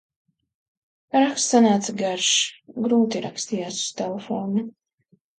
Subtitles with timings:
[1.15, 2.29] Raksts sanāca garš,
[2.85, 4.65] grūti rakstījās uz telefona.